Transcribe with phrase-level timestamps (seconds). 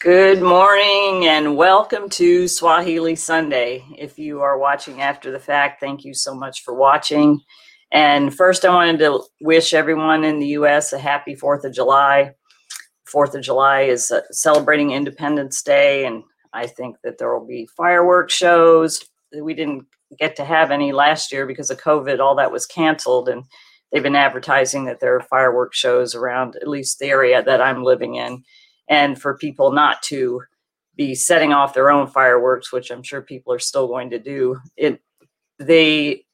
[0.00, 3.84] Good morning and welcome to Swahili Sunday.
[3.98, 7.38] If you are watching after the fact, thank you so much for watching.
[7.92, 12.32] And first, I wanted to wish everyone in the US a happy 4th of July.
[13.12, 16.22] 4th of July is uh, celebrating Independence Day, and
[16.54, 19.04] I think that there will be fireworks shows.
[19.38, 19.84] We didn't
[20.18, 23.28] get to have any last year because of COVID, all that was canceled.
[23.28, 23.44] And
[23.92, 27.84] they've been advertising that there are fireworks shows around at least the area that I'm
[27.84, 28.44] living in
[28.90, 30.42] and for people not to
[30.96, 34.58] be setting off their own fireworks, which I'm sure people are still going to do.
[34.76, 35.00] It
[35.58, 36.26] they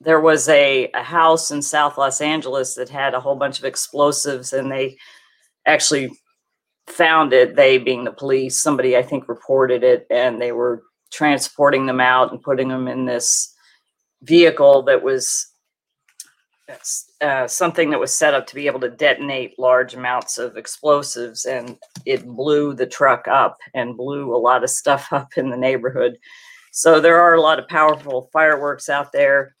[0.00, 3.64] there was a, a house in South Los Angeles that had a whole bunch of
[3.64, 4.98] explosives, and they
[5.64, 6.10] actually
[6.86, 7.56] found it.
[7.56, 12.30] They being the police, somebody I think reported it, and they were transporting them out
[12.30, 13.54] and putting them in this
[14.22, 15.46] vehicle that was
[17.20, 21.44] uh, something that was set up to be able to detonate large amounts of explosives,
[21.44, 25.56] and it blew the truck up and blew a lot of stuff up in the
[25.56, 26.16] neighborhood.
[26.72, 29.54] So there are a lot of powerful fireworks out there.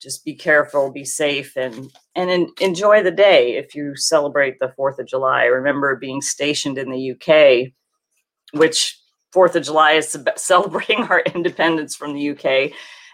[0.00, 4.72] Just be careful, be safe, and and en- enjoy the day if you celebrate the
[4.76, 5.42] Fourth of July.
[5.42, 7.72] I remember being stationed in the UK,
[8.52, 8.98] which
[9.32, 12.72] Fourth of July is celebrating our independence from the UK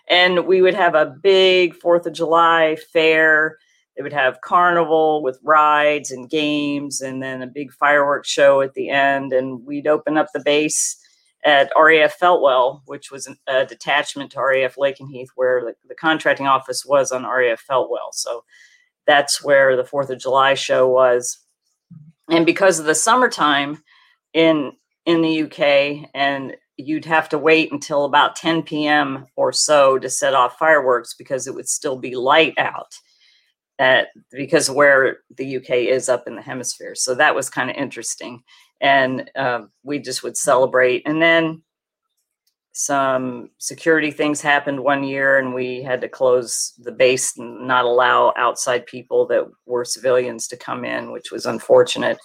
[0.09, 3.59] and we would have a big Fourth of July fair.
[3.97, 8.75] They would have carnival with rides and games, and then a big fireworks show at
[8.75, 9.33] the end.
[9.33, 10.97] And we'd open up the base
[11.45, 16.85] at RAF Feltwell, which was a detachment to RAF Lakenheath, where the, the contracting office
[16.85, 18.13] was on RAF Feltwell.
[18.13, 18.45] So
[19.07, 21.39] that's where the Fourth of July show was.
[22.31, 23.83] And because of the summertime
[24.33, 24.73] in
[25.07, 29.27] in the UK and you'd have to wait until about 10 p.m.
[29.37, 32.95] or so to set off fireworks because it would still be light out
[33.79, 36.95] at, because where the UK is up in the hemisphere.
[36.95, 38.43] So that was kind of interesting.
[38.81, 41.03] And uh, we just would celebrate.
[41.07, 41.63] And then
[42.73, 47.85] some security things happened one year, and we had to close the base and not
[47.85, 52.19] allow outside people that were civilians to come in, which was unfortunate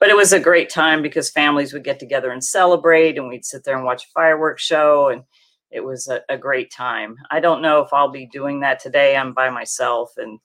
[0.00, 3.44] but it was a great time because families would get together and celebrate and we'd
[3.44, 5.22] sit there and watch a fireworks show and
[5.70, 7.14] it was a, a, great time.
[7.30, 9.16] I don't know if i'll be doing that today.
[9.16, 10.40] I'm by myself and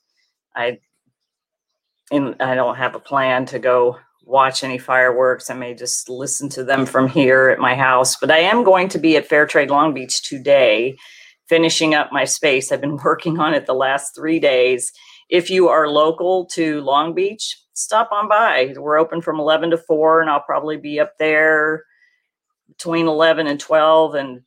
[0.54, 0.78] i
[2.12, 5.50] and i don't have a plan to go watch any fireworks.
[5.50, 8.88] I may just listen to them from here at my house but i am going
[8.90, 10.96] to be at fairtrade long beach today
[11.48, 12.70] finishing up my space.
[12.70, 14.92] I've been working on it the last three days.
[15.28, 18.74] If you are local to long beach stop on by.
[18.76, 21.84] We're open from 11 to 4, and I'll probably be up there
[22.68, 24.42] between 11 and 12 and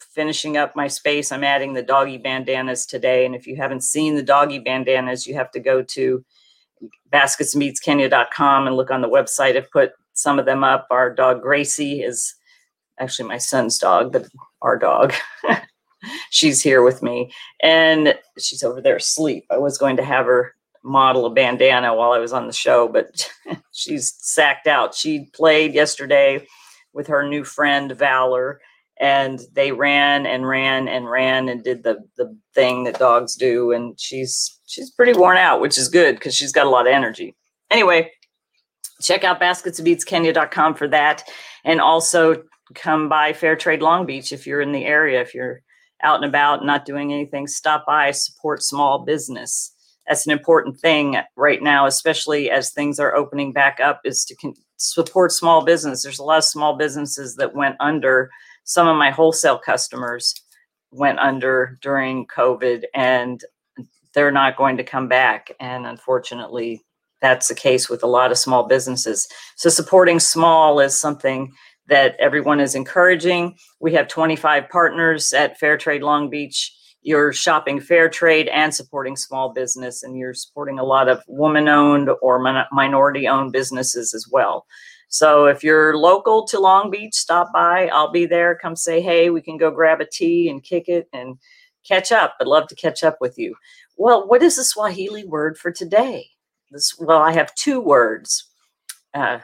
[0.00, 1.32] finishing up my space.
[1.32, 3.24] I'm adding the doggy bandanas today.
[3.24, 6.24] And if you haven't seen the doggy bandanas, you have to go to
[7.12, 9.56] basketsofbeadskenya.com and look on the website.
[9.56, 10.88] I've put some of them up.
[10.90, 12.34] Our dog Gracie is
[12.98, 14.26] actually my son's dog, but
[14.60, 15.14] our dog.
[16.30, 17.32] she's here with me
[17.62, 19.46] and she's over there asleep.
[19.50, 22.88] I was going to have her model a bandana while I was on the show,
[22.88, 23.30] but
[23.72, 24.94] she's sacked out.
[24.94, 26.46] She played yesterday
[26.92, 28.60] with her new friend Valor,
[29.00, 33.72] and they ran and ran and ran and did the the thing that dogs do,
[33.72, 36.92] and she's she's pretty worn out, which is good because she's got a lot of
[36.92, 37.34] energy.
[37.70, 38.10] Anyway,
[39.00, 41.24] check out basketsofbeadskenya.com for that,
[41.64, 42.42] and also
[42.74, 45.20] come by Fair Trade Long Beach if you're in the area.
[45.20, 45.62] If you're
[46.02, 49.72] out and about, and not doing anything, stop by, support small business
[50.06, 54.36] that's an important thing right now, especially as things are opening back up, is to
[54.36, 56.02] con- support small business.
[56.02, 58.30] There's a lot of small businesses that went under.
[58.64, 60.34] Some of my wholesale customers
[60.90, 63.40] went under during COVID, and
[64.14, 65.52] they're not going to come back.
[65.60, 66.82] And unfortunately,
[67.20, 69.28] that's the case with a lot of small businesses.
[69.56, 71.52] So supporting small is something
[71.86, 73.56] that everyone is encouraging.
[73.80, 79.52] We have 25 partners at Fairtrade Long Beach you're shopping fair trade and supporting small
[79.52, 84.28] business and you're supporting a lot of woman owned or min- minority owned businesses as
[84.30, 84.66] well.
[85.08, 87.88] So if you're local to long beach stop by.
[87.88, 88.54] I'll be there.
[88.54, 89.30] Come say hey.
[89.30, 91.36] We can go grab a tea and kick it and
[91.86, 92.36] catch up.
[92.40, 93.56] I'd love to catch up with you.
[93.96, 96.28] Well what is the swahili word for today?
[96.70, 98.48] This well i have two words.
[99.12, 99.40] Uh,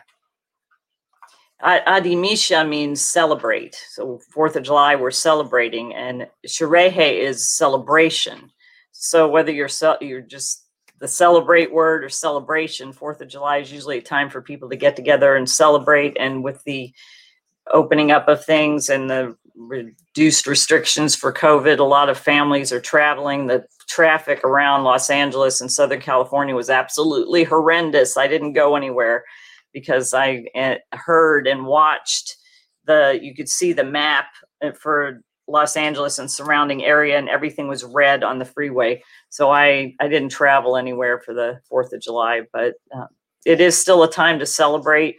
[1.62, 3.74] Adhimisha means celebrate.
[3.90, 8.50] So Fourth of July, we're celebrating, and Sherehe is celebration.
[8.92, 9.68] So whether you're
[10.00, 10.64] you're just
[11.00, 14.76] the celebrate word or celebration, Fourth of July is usually a time for people to
[14.76, 16.16] get together and celebrate.
[16.18, 16.92] And with the
[17.72, 22.80] opening up of things and the reduced restrictions for COVID, a lot of families are
[22.80, 23.46] traveling.
[23.46, 28.16] The traffic around Los Angeles and Southern California was absolutely horrendous.
[28.16, 29.24] I didn't go anywhere
[29.72, 32.36] because I eh, heard and watched
[32.84, 34.26] the, you could see the map
[34.62, 39.02] eh, for Los Angeles and surrounding area, and everything was red on the freeway.
[39.30, 43.06] So I I didn't travel anywhere for the Fourth of July, but uh,
[43.46, 45.16] it is still a time to celebrate.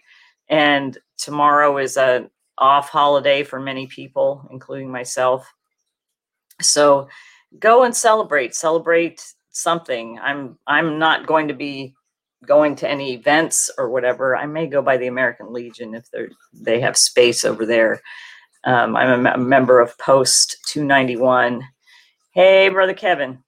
[0.48, 2.30] And tomorrow is a
[2.60, 5.52] off holiday for many people, including myself.
[6.62, 7.08] So
[7.58, 8.54] go and celebrate.
[8.54, 10.20] Celebrate something.
[10.22, 11.96] I'm I'm not going to be
[12.46, 14.36] going to any events or whatever.
[14.36, 18.02] I may go by the American Legion if they they have space over there.
[18.64, 21.64] Um, I'm a, member of Post 291.
[22.34, 23.40] Hey, brother Kevin.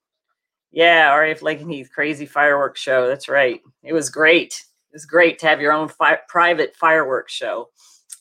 [0.72, 3.08] Yeah, RAF Lakenheath crazy fireworks show.
[3.08, 3.60] That's right.
[3.84, 4.54] It was great.
[4.54, 7.70] It was great to have your own fi- private fireworks show.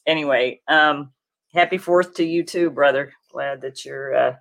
[0.06, 1.12] Anyway, um,
[1.54, 3.12] happy Fourth to you too, brother.
[3.30, 4.34] Glad that you're uh,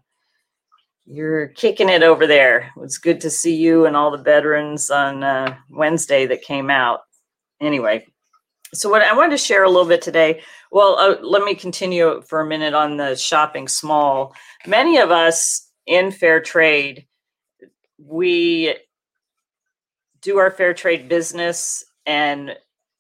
[1.09, 2.71] you're kicking it over there.
[2.81, 7.00] It's good to see you and all the veterans on uh, Wednesday that came out.
[7.59, 8.06] Anyway,
[8.73, 10.41] so what I wanted to share a little bit today.
[10.71, 14.35] Well, uh, let me continue for a minute on the shopping small.
[14.67, 17.07] Many of us in fair trade,
[17.97, 18.75] we
[20.21, 22.56] do our fair trade business, and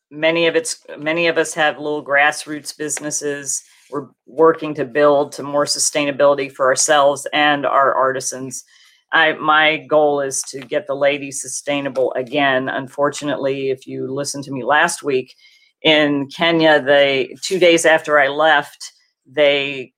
[0.09, 3.63] many of it's many of us have little grassroots businesses.
[3.89, 8.63] We're working to build to more sustainability for ourselves and our artisans.
[9.11, 12.69] I my goal is to get the ladies sustainable again.
[12.69, 15.35] Unfortunately, if you listened to me last week,
[15.81, 18.93] in Kenya, they two days after I left,
[19.25, 19.93] they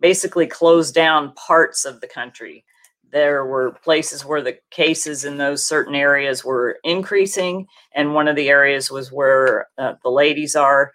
[0.00, 2.64] basically closed down parts of the country.
[3.12, 8.36] There were places where the cases in those certain areas were increasing, and one of
[8.36, 10.92] the areas was where uh, the ladies are.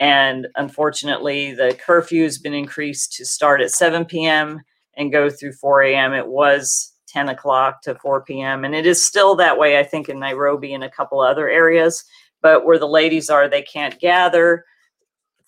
[0.00, 4.60] And unfortunately, the curfew has been increased to start at 7 p.m.
[4.96, 6.14] and go through 4 a.m.
[6.14, 8.64] It was 10 o'clock to 4 p.m.
[8.64, 12.04] And it is still that way, I think, in Nairobi and a couple other areas
[12.42, 14.64] but where the ladies are, they can't gather.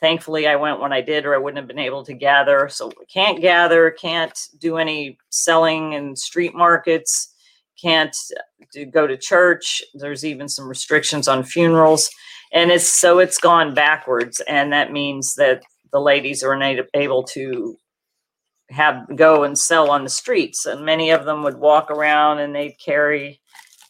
[0.00, 2.68] Thankfully, I went when I did, or I wouldn't have been able to gather.
[2.68, 7.34] So we can't gather, can't do any selling in street markets,
[7.82, 8.16] can't
[8.92, 9.82] go to church.
[9.94, 12.08] There's even some restrictions on funerals,
[12.52, 15.62] and it's so it's gone backwards, and that means that
[15.92, 17.76] the ladies are not able to
[18.72, 22.54] have go and sell on the streets and many of them would walk around and
[22.54, 23.40] they'd carry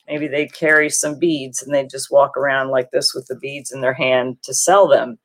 [0.09, 3.71] maybe they'd carry some beads and they'd just walk around like this with the beads
[3.71, 5.19] in their hand to sell them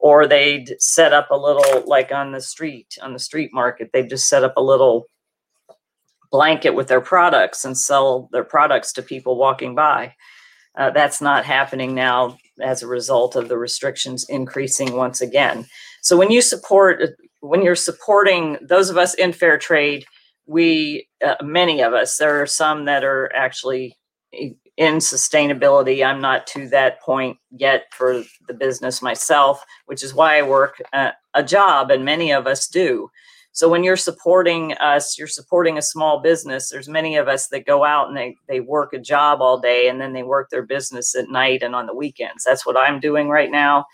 [0.00, 4.10] or they'd set up a little like on the street on the street market they'd
[4.10, 5.06] just set up a little
[6.34, 10.12] blanket with their products and sell their products to people walking by
[10.76, 15.64] uh, that's not happening now as a result of the restrictions increasing once again
[16.02, 17.00] so when you support
[17.38, 20.04] when you're supporting those of us in fair trade
[20.46, 23.96] we uh, many of us there are some that are actually
[24.76, 26.04] in sustainability.
[26.04, 30.82] I'm not to that point yet for the business myself, which is why I work
[30.92, 33.08] a, a job, and many of us do.
[33.54, 36.68] So when you're supporting us, you're supporting a small business.
[36.68, 39.88] There's many of us that go out and they they work a job all day
[39.88, 42.42] and then they work their business at night and on the weekends.
[42.42, 43.86] That's what I'm doing right now.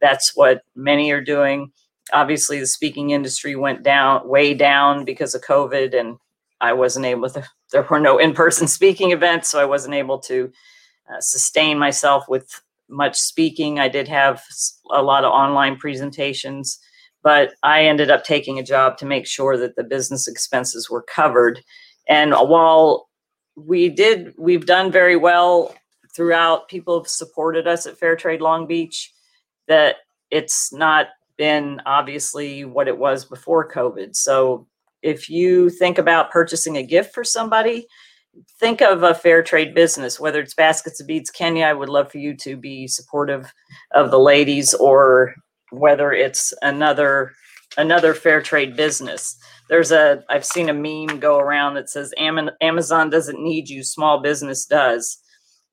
[0.00, 1.72] That's what many are doing.
[2.12, 6.16] Obviously, the speaking industry went down way down because of COVID, and
[6.60, 10.52] I wasn't able to there were no in-person speaking events, so I wasn't able to
[11.12, 13.80] uh, sustain myself with much speaking.
[13.80, 14.44] I did have
[14.92, 16.78] a lot of online presentations,
[17.22, 21.02] but I ended up taking a job to make sure that the business expenses were
[21.02, 21.60] covered.
[22.08, 23.08] And while
[23.56, 25.74] we did, we've done very well
[26.14, 26.68] throughout.
[26.68, 29.12] People have supported us at Fair Trade Long Beach.
[29.66, 29.96] That
[30.30, 34.16] it's not been obviously what it was before COVID.
[34.16, 34.66] So
[35.02, 37.86] if you think about purchasing a gift for somebody,
[38.58, 41.66] think of a fair trade business, whether it's Baskets of Beads Kenya.
[41.66, 43.52] I would love for you to be supportive
[43.92, 45.34] of the ladies, or
[45.70, 47.32] whether it's another
[47.76, 49.38] another fair trade business.
[49.68, 54.20] There's a I've seen a meme go around that says Amazon doesn't need you, small
[54.20, 55.18] business does.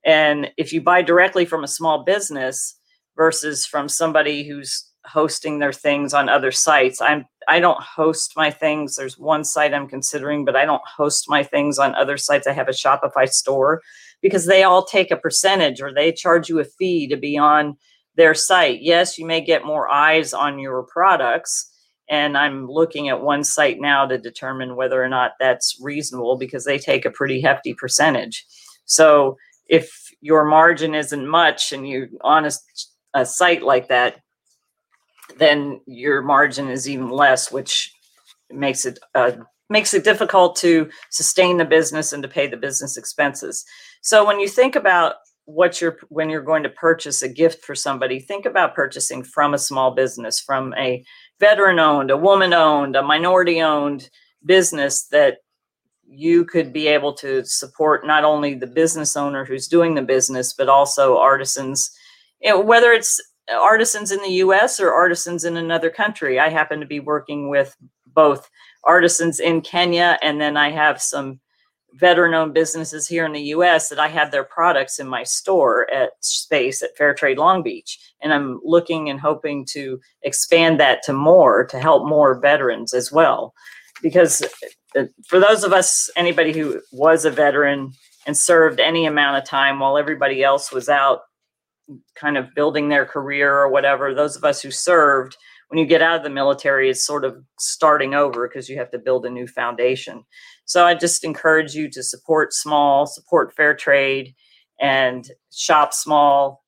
[0.06, 2.78] And if you buy directly from a small business
[3.16, 7.02] versus from somebody who's hosting their things on other sites.
[7.02, 8.96] I'm I don't host my things.
[8.96, 12.48] There's one site I'm considering, but I don't host my things on other sites.
[12.48, 13.82] I have a Shopify store
[14.22, 17.78] because they all take a percentage or they charge you a fee to be on
[18.16, 18.82] their site.
[18.82, 21.72] Yes, you may get more eyes on your products.
[22.10, 26.64] And I'm looking at one site now to determine whether or not that's reasonable because
[26.64, 28.46] they take a pretty hefty percentage.
[28.86, 29.92] So if
[30.22, 32.52] your margin isn't much and you on a,
[33.16, 34.22] a site like that,
[35.38, 37.92] then your margin is even less, which
[38.52, 39.32] makes it uh,
[39.70, 43.66] makes it difficult to sustain the business and to pay the business expenses.
[44.02, 47.76] So when you think about what you're when you're going to purchase a gift for
[47.76, 51.04] somebody think about purchasing from a small business from a
[51.40, 54.10] veteran owned a woman owned a minority owned
[54.44, 55.38] business that
[56.08, 60.54] you could be able to support not only the business owner who's doing the business
[60.54, 61.92] but also artisans.
[62.42, 63.22] You know, whether it's
[63.52, 66.40] artisans in the US or artisans in another country.
[66.40, 67.76] I happen to be working with
[68.08, 68.50] both
[68.84, 71.40] artisans in Kenya and then I have some
[71.96, 75.90] veteran owned businesses here in the US that I have their products in my store
[75.92, 78.00] at space at Fairtrade Long Beach.
[78.22, 83.12] And I'm looking and hoping to expand that to more to help more veterans as
[83.12, 83.54] well.
[84.02, 84.44] Because
[84.96, 87.94] uh, for those of us, anybody who was a veteran
[88.28, 91.22] and served any amount of time while everybody else was out
[92.16, 95.38] kind of building their career or whatever, those of us who served,
[95.70, 98.92] when you get out of the military, it's sort of starting over because you have
[98.92, 100.24] to build a new foundation.
[100.66, 104.36] So I just encourage you to support small, support fair trade,
[104.80, 106.64] and shop small.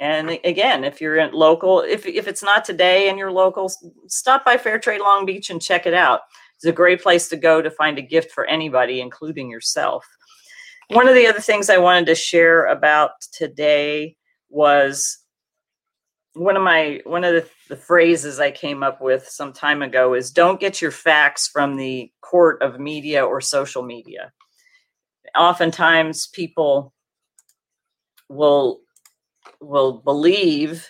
[0.00, 3.72] And again, if you're in local, if if it's not today and you're local,
[4.06, 6.20] stop by Fair Trade Long Beach and check it out.
[6.54, 10.06] It's a great place to go to find a gift for anybody, including yourself.
[10.90, 14.16] One of the other things I wanted to share about today
[14.50, 15.17] was
[16.38, 20.14] one of my one of the, the, phrases I came up with some time ago
[20.14, 24.32] is don't get your facts from the court of media or social media.
[25.36, 26.92] Oftentimes people
[28.28, 28.80] will
[29.60, 30.88] will believe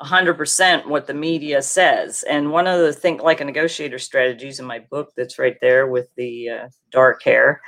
[0.00, 2.22] 100% what the media says.
[2.22, 5.88] And one of the think like a negotiator strategies in my book that's right there
[5.88, 7.60] with the uh, dark hair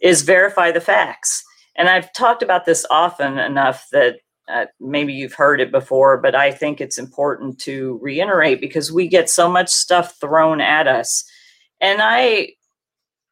[0.00, 1.44] is verify the facts.
[1.76, 4.18] And I've talked about this often enough that
[4.52, 9.08] uh, maybe you've heard it before, but I think it's important to reiterate because we
[9.08, 11.24] get so much stuff thrown at us.
[11.80, 12.52] And I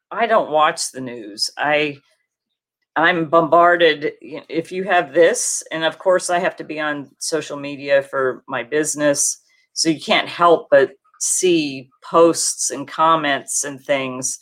[0.09, 1.49] I don't watch the news.
[1.57, 1.99] I
[2.95, 7.57] I'm bombarded if you have this and of course I have to be on social
[7.57, 9.37] media for my business,
[9.73, 14.39] so you can't help but see posts and comments and things.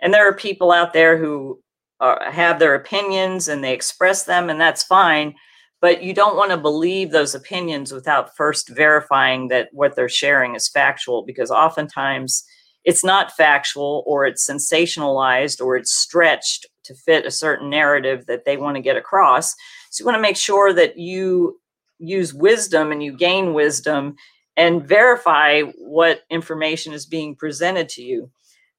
[0.00, 1.60] And there are people out there who
[2.00, 5.34] are, have their opinions and they express them and that's fine
[5.80, 10.54] but you don't want to believe those opinions without first verifying that what they're sharing
[10.54, 12.44] is factual because oftentimes
[12.84, 18.44] it's not factual or it's sensationalized or it's stretched to fit a certain narrative that
[18.44, 19.54] they want to get across.
[19.90, 21.60] So you want to make sure that you
[21.98, 24.16] use wisdom and you gain wisdom
[24.56, 28.30] and verify what information is being presented to you.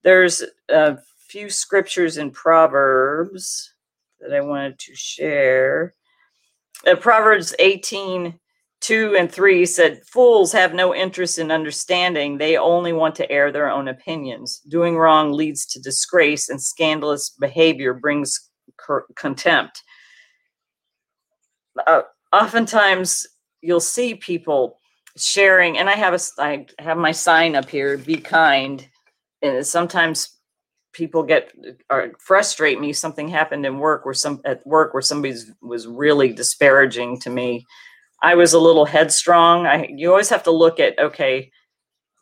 [0.04, 0.98] There's a
[1.30, 3.76] few scriptures in proverbs
[4.20, 5.94] that i wanted to share
[6.88, 8.40] uh, Proverbs 18,
[8.82, 12.38] 2 and 3 said, Fools have no interest in understanding.
[12.38, 14.62] They only want to air their own opinions.
[14.68, 19.84] Doing wrong leads to disgrace, and scandalous behavior brings cur- contempt.
[21.86, 22.02] Uh,
[22.34, 23.28] oftentimes,
[23.62, 24.80] you'll see people
[25.18, 28.88] sharing, and I have a I have my sign up here: "Be kind."
[29.42, 30.39] And sometimes
[30.94, 31.52] people get
[31.90, 36.34] or frustrate me something happened in work where some at work where somebody was really
[36.34, 37.66] disparaging to me.
[38.22, 39.66] I was a little headstrong.
[39.66, 41.52] I you always have to look at okay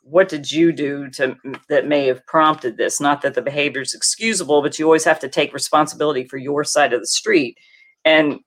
[0.02, 1.36] what did you do to
[1.68, 3.02] that may have prompted this?
[3.02, 6.64] Not that the behavior is excusable but you always have to take responsibility for your
[6.64, 7.58] side of the street
[8.06, 8.40] and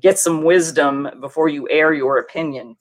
[0.00, 2.76] get some wisdom before you air your opinion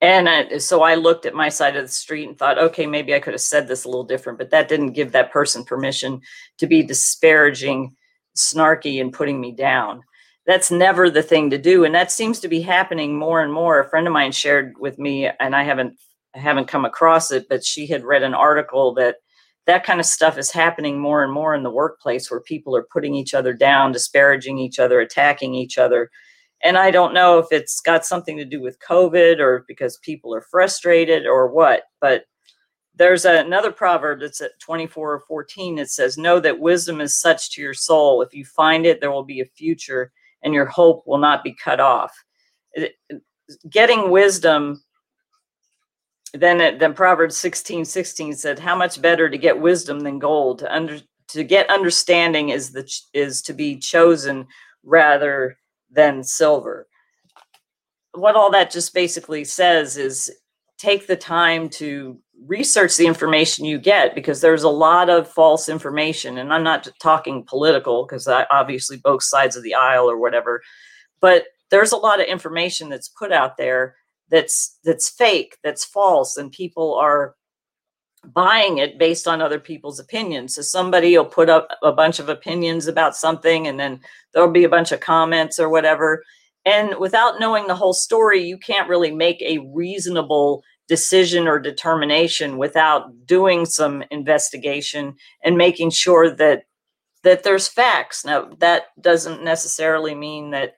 [0.00, 3.14] and I, so I looked at my side of the street and thought, okay, maybe
[3.14, 6.20] I could have said this a little different, but that didn't give that person permission
[6.58, 7.94] to be disparaging,
[8.36, 10.02] snarky, and putting me down.
[10.46, 13.78] That's never the thing to do, and that seems to be happening more and more.
[13.78, 15.98] A friend of mine shared with me, and I haven't
[16.34, 19.16] I haven't come across it, but she had read an article that
[19.66, 22.86] that kind of stuff is happening more and more in the workplace, where people are
[22.90, 26.10] putting each other down, disparaging each other, attacking each other
[26.62, 30.34] and I don't know if it's got something to do with COVID or because people
[30.34, 32.24] are frustrated or what, but
[32.94, 37.52] there's another proverb that's at 24 or 14 that says, Know that wisdom is such
[37.52, 38.20] to your soul.
[38.20, 40.12] If you find it, there will be a future
[40.42, 42.12] and your hope will not be cut off.
[42.72, 42.96] It,
[43.70, 44.82] getting wisdom,
[46.34, 50.58] then, then Proverbs 16 16 said, How much better to get wisdom than gold?
[50.58, 50.98] To, under,
[51.28, 54.46] to get understanding is, the, is to be chosen
[54.84, 55.56] rather
[55.90, 56.86] than silver.
[58.14, 60.30] What all that just basically says is
[60.78, 65.68] take the time to research the information you get because there's a lot of false
[65.68, 66.38] information.
[66.38, 70.62] And I'm not talking political because obviously both sides of the aisle or whatever,
[71.20, 73.94] but there's a lot of information that's put out there
[74.30, 77.34] that's that's fake, that's false, and people are
[78.24, 80.54] buying it based on other people's opinions.
[80.54, 84.00] So somebody will put up a bunch of opinions about something and then
[84.32, 86.22] there'll be a bunch of comments or whatever.
[86.64, 92.58] And without knowing the whole story, you can't really make a reasonable decision or determination
[92.58, 96.64] without doing some investigation and making sure that
[97.22, 98.24] that there's facts.
[98.24, 100.76] Now, that doesn't necessarily mean that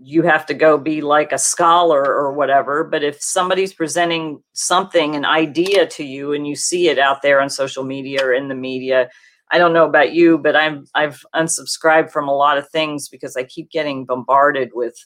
[0.00, 2.84] you have to go be like a scholar or whatever.
[2.84, 7.40] But if somebody's presenting something, an idea to you, and you see it out there
[7.40, 9.08] on social media or in the media,
[9.50, 13.36] I don't know about you, but I'm I've unsubscribed from a lot of things because
[13.36, 14.96] I keep getting bombarded with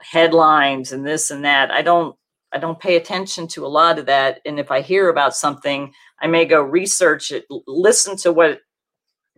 [0.00, 1.70] headlines and this and that.
[1.70, 2.16] I don't
[2.52, 4.40] I don't pay attention to a lot of that.
[4.46, 8.60] And if I hear about something, I may go research it, listen to what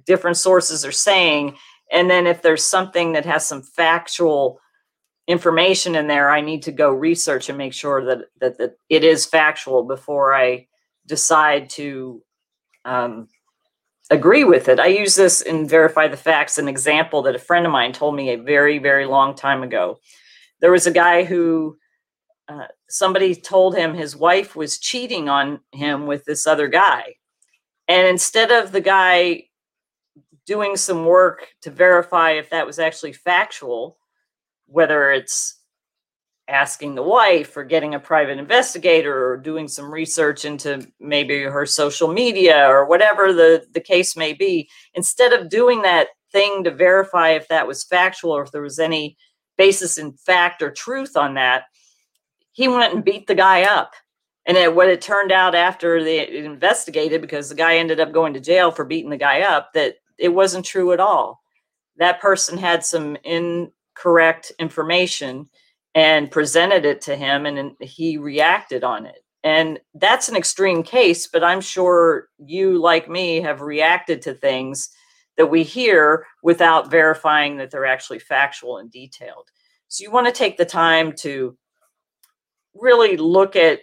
[0.05, 1.57] different sources are saying,
[1.93, 4.61] and then if there's something that has some factual
[5.29, 9.05] information in there, I need to go research and make sure that that, that it
[9.05, 10.67] is factual before I
[11.07, 12.23] decide to
[12.85, 13.29] um,
[14.11, 14.79] agree with it.
[14.79, 18.15] I use this in Verify the Facts, an example that a friend of mine told
[18.15, 19.99] me a very, very long time ago.
[20.61, 21.77] There was a guy who
[22.49, 27.15] uh, somebody told him his wife was cheating on him with this other guy.
[27.89, 29.45] And instead of the guy
[30.47, 33.99] doing some work to verify if that was actually factual,
[34.67, 35.61] whether it's
[36.49, 41.67] asking the wife or getting a private investigator or doing some research into maybe her
[41.67, 46.71] social media or whatever the, the case may be, instead of doing that thing to
[46.71, 49.17] verify if that was factual or if there was any
[49.59, 51.65] basis in fact or truth on that,
[52.53, 53.95] he went and beat the guy up.
[54.47, 58.35] And it, what it turned out after they investigated, because the guy ended up going
[58.35, 61.41] to jail for beating the guy up, that it wasn't true at all.
[61.97, 65.49] That person had some incorrect information
[65.95, 69.25] and presented it to him, and he reacted on it.
[69.43, 74.91] And that's an extreme case, but I'm sure you, like me, have reacted to things
[75.37, 79.49] that we hear without verifying that they're actually factual and detailed.
[79.89, 81.57] So you want to take the time to
[82.75, 83.81] really look at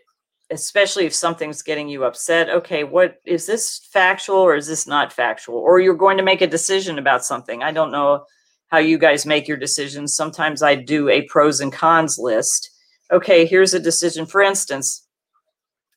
[0.54, 5.12] especially if something's getting you upset okay what is this factual or is this not
[5.12, 5.58] factual?
[5.58, 7.64] Or you're going to make a decision about something.
[7.64, 8.26] I don't know
[8.68, 10.16] how you guys make your decisions.
[10.16, 12.70] Sometimes i do a pros and cons list.
[13.12, 14.26] Okay here's a decision.
[14.26, 15.08] For instance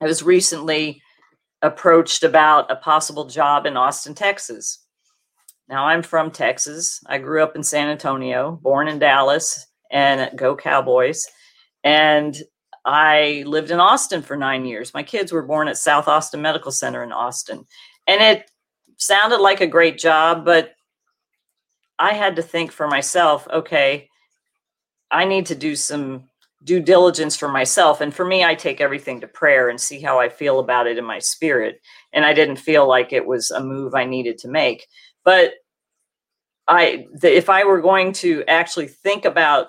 [0.00, 1.02] i was recently
[1.62, 4.84] approached about a possible job in austin texas.
[5.68, 7.00] Now i'm from texas.
[7.06, 11.26] I grew up in san antonio born in dallas and go cowboys.
[11.84, 12.36] And
[12.86, 14.94] I lived in Austin for nine years.
[14.94, 17.66] My kids were born at South Austin Medical Center in Austin.
[18.06, 18.48] And it
[18.96, 20.70] sounded like a great job, but
[21.98, 24.08] I had to think for myself okay,
[25.10, 26.28] I need to do some
[26.62, 28.00] due diligence for myself.
[28.00, 30.98] And for me, I take everything to prayer and see how I feel about it
[30.98, 31.80] in my spirit.
[32.12, 34.86] And I didn't feel like it was a move I needed to make.
[35.24, 35.54] But
[36.68, 39.68] I, the, if I were going to actually think about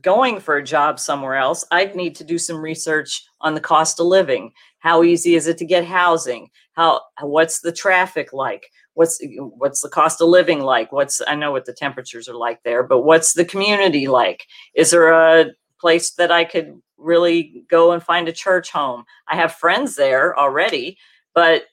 [0.00, 4.00] going for a job somewhere else, I'd need to do some research on the cost
[4.00, 4.52] of living.
[4.80, 6.50] How easy is it to get housing?
[6.74, 8.66] How what's the traffic like?
[8.94, 10.92] What's what's the cost of living like?
[10.92, 14.44] What's I know what the temperatures are like there, but what's the community like?
[14.74, 19.04] Is there a place that I could really go and find a church home?
[19.28, 20.98] I have friends there already,
[21.34, 21.64] but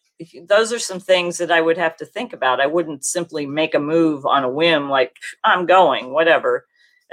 [0.47, 2.61] those are some things that I would have to think about.
[2.61, 6.65] I wouldn't simply make a move on a whim like I'm going, whatever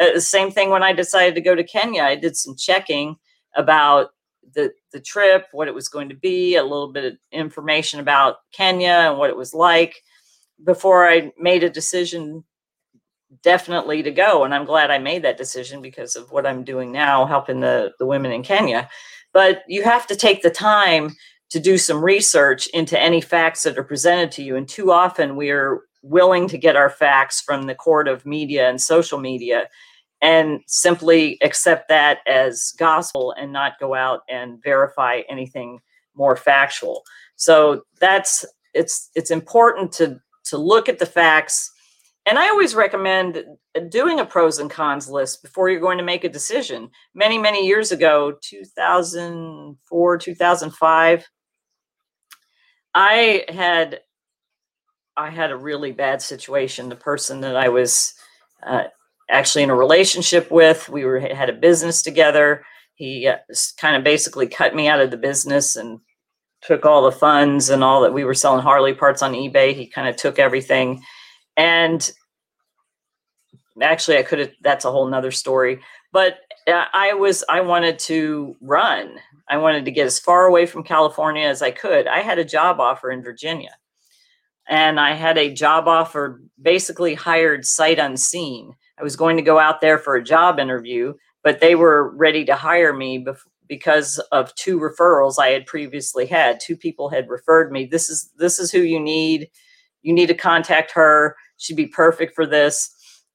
[0.02, 2.02] uh, same thing when I decided to go to Kenya.
[2.02, 3.16] I did some checking
[3.54, 4.10] about
[4.54, 8.36] the the trip, what it was going to be, a little bit of information about
[8.52, 10.02] Kenya and what it was like
[10.64, 12.44] before I made a decision
[13.42, 14.44] definitely to go.
[14.44, 17.92] And I'm glad I made that decision because of what I'm doing now, helping the,
[17.98, 18.88] the women in Kenya.
[19.32, 21.16] But you have to take the time
[21.50, 24.56] to do some research into any facts that are presented to you.
[24.56, 28.68] And too often we are willing to get our facts from the court of media
[28.68, 29.68] and social media
[30.22, 35.80] and simply accept that as gospel and not go out and verify anything
[36.14, 37.02] more factual.
[37.36, 41.70] So that's it's it's important to to look at the facts.
[42.24, 43.44] And i always recommend
[43.88, 46.88] doing a pros and cons list before you're going to make a decision.
[47.14, 51.28] Many many years ago 2004 2005
[52.94, 54.00] i had
[55.16, 56.88] I had a really bad situation.
[56.88, 58.14] The person that I was
[58.62, 58.84] uh,
[59.32, 62.64] actually in a relationship with, we were had a business together.
[62.94, 63.38] He uh,
[63.78, 65.98] kind of basically cut me out of the business and
[66.60, 69.74] took all the funds and all that we were selling Harley parts on eBay.
[69.74, 71.02] He kind of took everything.
[71.56, 72.08] And
[73.80, 75.80] actually, I could have, that's a whole nother story.
[76.12, 79.18] but uh, I was I wanted to run.
[79.48, 82.06] I wanted to get as far away from California as I could.
[82.06, 83.74] I had a job offer in Virginia.
[84.68, 88.74] And I had a job offer basically hired sight unseen.
[88.98, 92.44] I was going to go out there for a job interview, but they were ready
[92.44, 96.60] to hire me bef- because of two referrals I had previously had.
[96.60, 97.86] Two people had referred me.
[97.86, 99.48] This is this is who you need.
[100.02, 101.36] You need to contact her.
[101.56, 102.94] She'd be perfect for this.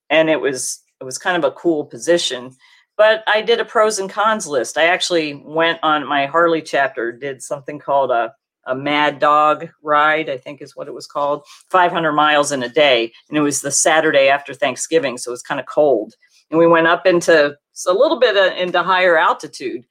[0.09, 2.51] And it was it was kind of a cool position.
[2.97, 4.77] But I did a pros and cons list.
[4.77, 8.33] I actually went on my Harley chapter, did something called a
[8.67, 12.69] a mad dog ride, I think is what it was called, 500 miles in a
[12.69, 13.11] day.
[13.29, 15.17] And it was the Saturday after Thanksgiving.
[15.17, 16.13] So it was kind of cold.
[16.51, 19.85] And we went up into a little bit of, into higher altitude.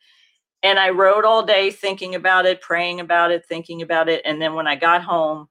[0.62, 4.23] And I rode all day thinking about it, praying about it, thinking about it.
[4.25, 5.49] And then when I got home,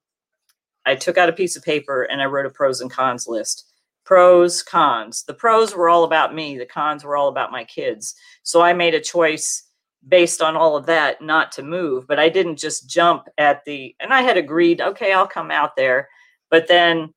[0.86, 3.66] I took out a piece of paper and I wrote a pros and cons list.
[4.04, 5.24] Pros, cons.
[5.24, 8.14] The pros were all about me, the cons were all about my kids.
[8.44, 9.64] So I made a choice
[10.08, 13.96] based on all of that not to move but i didn't just jump at the
[14.00, 16.08] and i had agreed okay i'll come out there.
[16.52, 17.14] But then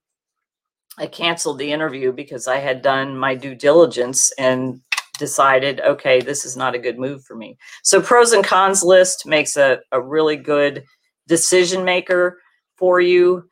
[0.98, 4.80] i canceled the interview because i had done my due diligence and
[5.18, 7.58] decided okay this is not a good move for me.
[7.82, 10.84] So pros and cons list makes a, a really good
[11.26, 12.40] decision maker
[12.76, 13.48] for you.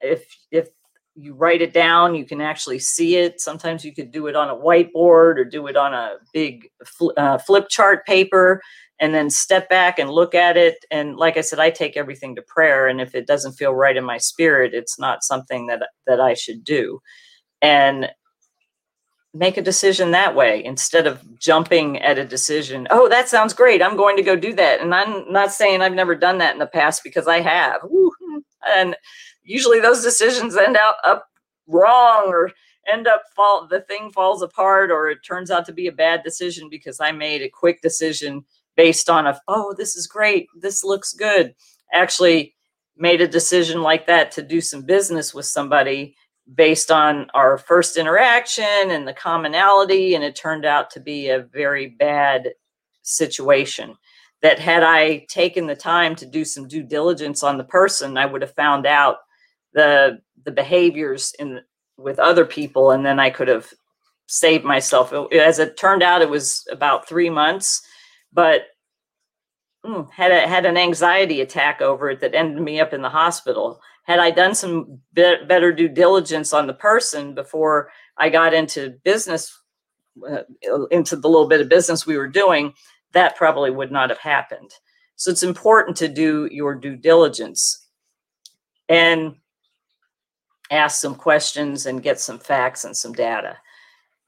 [0.00, 0.68] If if
[1.16, 3.40] you write it down you can actually see it.
[3.40, 7.12] Sometimes you could do it on a whiteboard or do it on a big fl-
[7.16, 8.60] uh, flip chart paper
[9.00, 10.76] and then step back and look at it.
[10.90, 13.96] And like i said i take everything to prayer and if it doesn't feel right
[13.96, 17.00] in my spirit it's not something that that i should do.
[17.62, 18.10] And
[19.36, 23.82] make a decision that way instead of jumping at a decision oh that sounds great
[23.82, 24.80] i'm going to go do that.
[24.80, 27.80] And i'm not saying i've never done that in the past because i have.
[28.76, 28.96] And
[29.44, 31.28] usually those decisions end out up
[31.66, 32.50] wrong or
[32.92, 36.22] end up fall the thing falls apart or it turns out to be a bad
[36.22, 38.44] decision because I made a quick decision
[38.76, 40.48] based on a oh this is great.
[40.56, 41.54] This looks good.
[41.92, 42.54] Actually
[42.96, 46.16] made a decision like that to do some business with somebody
[46.54, 51.40] based on our first interaction and the commonality and it turned out to be a
[51.40, 52.50] very bad
[53.02, 53.96] situation.
[54.42, 58.26] That had I taken the time to do some due diligence on the person I
[58.26, 59.16] would have found out
[59.74, 61.60] the the behaviors in
[61.96, 63.72] with other people and then i could have
[64.26, 65.12] saved myself.
[65.34, 67.82] As it turned out it was about three months
[68.32, 68.62] but
[69.84, 73.08] mm, had a, had an anxiety attack over it that ended me up in the
[73.08, 73.80] hospital.
[74.04, 78.98] Had i done some be- better due diligence on the person before i got into
[79.04, 79.56] business
[80.28, 80.42] uh,
[80.90, 82.72] into the little bit of business we were doing
[83.14, 84.70] that probably would not have happened.
[85.16, 87.86] So it's important to do your due diligence.
[88.88, 89.36] And
[90.70, 93.56] ask some questions and get some facts and some data.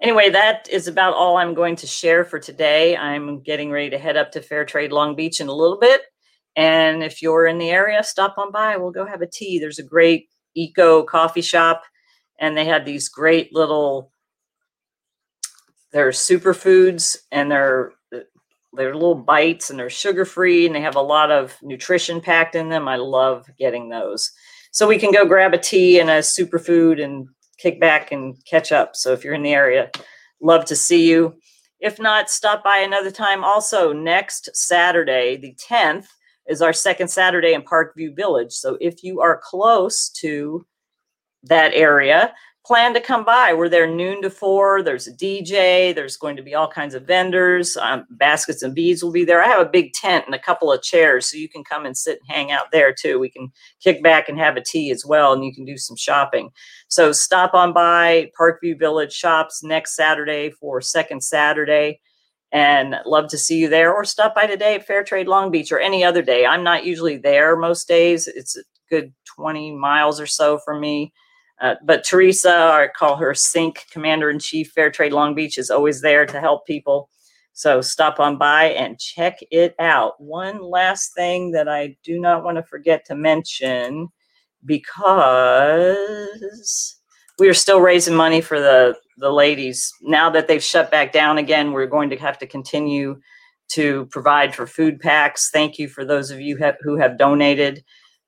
[0.03, 2.97] Anyway, that is about all I'm going to share for today.
[2.97, 6.03] I'm getting ready to head up to Fair Trade Long Beach in a little bit.
[6.55, 8.77] And if you're in the area, stop on by.
[8.77, 9.59] We'll go have a tea.
[9.59, 11.83] There's a great eco coffee shop,
[12.39, 14.11] and they have these great little
[15.93, 17.93] they're superfoods and they're
[18.75, 22.55] they're little bites and they're sugar free and they have a lot of nutrition packed
[22.55, 22.87] in them.
[22.87, 24.31] I love getting those
[24.77, 28.73] so we can go grab a tea and a superfood and kick back and catch
[28.73, 28.95] up.
[28.95, 29.91] So if you're in the area,
[30.43, 31.35] love to see you.
[31.81, 33.43] If not, stop by another time.
[33.43, 36.09] Also, next Saturday, the 10th,
[36.47, 38.53] is our second Saturday in Parkview Village.
[38.53, 40.67] So if you are close to
[41.45, 42.35] that area,
[42.67, 43.55] plan to come by.
[43.55, 44.83] We're there noon to four.
[44.83, 45.95] There's a DJ.
[45.95, 47.77] There's going to be all kinds of vendors.
[47.77, 49.41] Um, baskets and beads will be there.
[49.41, 51.97] I have a big tent and a couple of chairs, so you can come and
[51.97, 53.21] sit and hang out there too.
[53.21, 55.97] We can kick back and have a tea as well, and you can do some
[55.97, 56.51] shopping.
[56.89, 62.01] So stop on by Parkview Village Shops next Saturday for second Saturday.
[62.51, 65.71] And love to see you there, or stop by today at Fair Trade Long Beach
[65.71, 66.47] or any other day.
[66.47, 68.27] I'm not usually there most days.
[68.27, 71.13] It's a good 20 miles or so from me
[71.61, 75.71] uh, but Teresa, I call her Sync Commander in Chief Fair Trade Long Beach, is
[75.71, 77.09] always there to help people.
[77.55, 80.21] So stop on by and check it out.
[80.21, 84.09] One last thing that I do not want to forget to mention
[84.67, 85.97] because
[87.39, 89.91] we are still raising money for the, the ladies.
[90.03, 93.19] Now that they've shut back down again, we're going to have to continue
[93.69, 95.49] to provide for food packs.
[95.51, 97.83] Thank you for those of you who have donated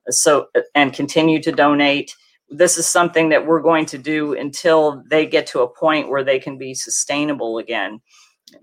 [0.09, 2.15] so and continue to donate
[2.51, 6.25] this is something that we're going to do until they get to a point where
[6.25, 8.01] they can be sustainable again.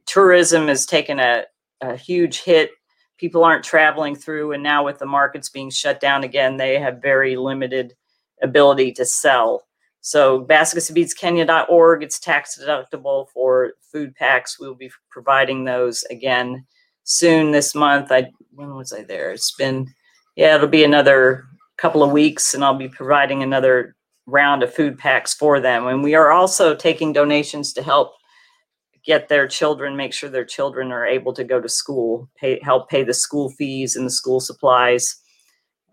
[0.06, 1.44] Tourism has taken a,
[1.82, 2.72] a huge hit.
[3.18, 7.02] People aren't traveling through, and now with the markets being shut down again, they have
[7.02, 7.94] very limited
[8.42, 9.64] ability to sell.
[10.02, 14.60] So basketsofbeadskenya.org, it's tax deductible for food packs.
[14.60, 16.66] We'll be providing those again
[17.06, 18.12] soon this month.
[18.12, 19.32] I when was I there?
[19.32, 19.88] It's been
[20.36, 21.46] yeah, it'll be another
[21.78, 25.88] couple of weeks and I'll be providing another round of food packs for them.
[25.88, 28.14] And we are also taking donations to help
[29.06, 32.90] get their children, make sure their children are able to go to school, pay help
[32.90, 35.16] pay the school fees and the school supplies.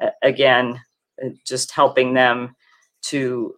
[0.01, 0.81] Uh, again,
[1.47, 2.57] just helping them
[3.03, 3.55] to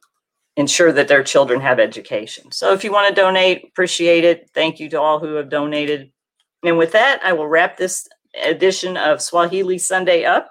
[0.56, 2.50] ensure that their children have education.
[2.52, 4.50] So if you want to donate, appreciate it.
[4.54, 6.10] Thank you to all who have donated.
[6.64, 8.08] And with that, I will wrap this
[8.42, 10.50] edition of Swahili Sunday up.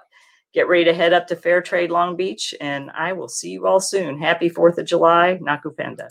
[0.54, 3.66] Get ready to head up to Fair Trade Long Beach, and I will see you
[3.66, 4.20] all soon.
[4.20, 6.08] Happy 4th of July, Nakupenda.